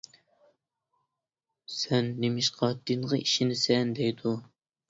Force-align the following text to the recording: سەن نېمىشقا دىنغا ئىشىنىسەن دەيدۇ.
سەن 1.73 1.77
نېمىشقا 2.23 2.73
دىنغا 2.93 3.23
ئىشىنىسەن 3.27 3.97
دەيدۇ. 4.01 4.35